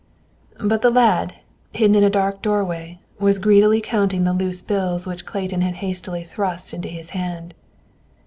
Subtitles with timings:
[0.59, 1.35] But the lad,
[1.73, 6.23] hidden in a dark doorway, was greedily counting the loose bills which Clayton had hastily
[6.23, 7.53] thrust into his hand.